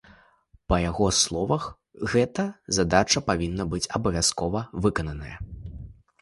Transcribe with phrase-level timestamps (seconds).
[0.71, 1.67] Па яго словах,
[2.13, 2.45] гэта
[2.77, 5.37] задача павінна быць абавязкова выкананая.